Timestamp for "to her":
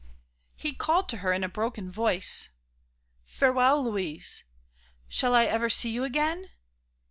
1.09-1.31